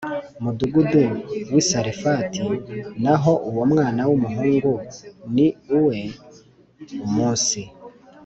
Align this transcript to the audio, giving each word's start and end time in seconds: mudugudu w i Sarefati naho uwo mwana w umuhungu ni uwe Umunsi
mudugudu 0.43 1.01
w 1.53 1.55
i 1.61 1.63
Sarefati 1.69 2.43
naho 3.03 3.31
uwo 3.49 3.63
mwana 3.71 4.01
w 4.09 4.11
umuhungu 4.17 4.71
ni 5.35 5.47
uwe 5.79 5.99
Umunsi 7.07 7.61